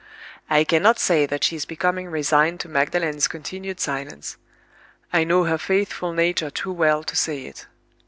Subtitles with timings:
[0.49, 6.11] "I cannot say that she is becoming resigned to Magdalen's continued silence—I know her faithful
[6.11, 7.67] nature too well to say it.